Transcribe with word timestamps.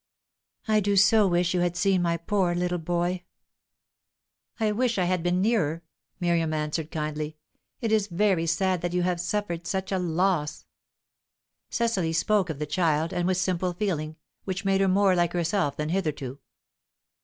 "I 0.67 0.79
do 0.79 0.95
so 0.97 1.27
wish 1.27 1.53
you 1.53 1.59
had 1.59 1.77
seen 1.77 2.01
my 2.01 2.17
poor 2.17 2.55
little 2.55 2.79
boy!" 2.79 3.23
"I 4.59 4.71
wish 4.71 4.97
I 4.97 5.03
had 5.03 5.21
been 5.21 5.43
nearer," 5.43 5.83
Miriam 6.19 6.55
answered 6.55 6.89
kindly. 6.89 7.37
"It 7.81 7.91
is 7.91 8.07
very 8.07 8.47
sad 8.47 8.81
that 8.81 8.93
you 8.93 9.03
have 9.03 9.21
suffered 9.21 9.67
such 9.67 9.91
a 9.91 9.99
loss." 9.99 10.65
Cecily 11.69 12.13
spoke 12.13 12.49
of 12.49 12.57
the 12.57 12.65
child, 12.65 13.13
and 13.13 13.27
with 13.27 13.37
simple 13.37 13.73
feeling, 13.73 14.15
which 14.43 14.65
made 14.65 14.81
her 14.81 14.87
more 14.87 15.13
like 15.13 15.33
herself 15.33 15.77
than 15.77 15.89
hitherto. 15.89 16.39